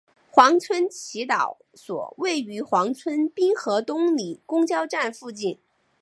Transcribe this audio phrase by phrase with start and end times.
[0.31, 5.59] 黄村祈祷所位于黄村滨河东里公交站附近。